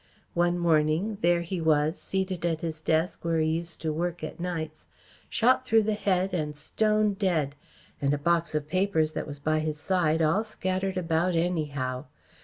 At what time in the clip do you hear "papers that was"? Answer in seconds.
8.67-9.37